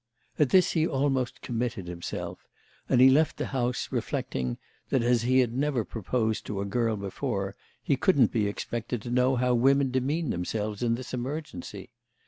[0.39, 2.47] At this he almost committed himself;
[2.89, 4.57] and he left the house reflecting
[4.89, 9.11] that as he had never proposed to a girl before he couldn't be expected to
[9.11, 11.91] know how women demean themselves in this emergency.